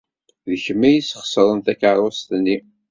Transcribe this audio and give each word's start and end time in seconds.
D 0.49 0.51
kemm 0.63 0.81
ay 0.87 0.95
yesxeṣren 0.97 1.59
takeṛṛust-nni. 1.65 2.57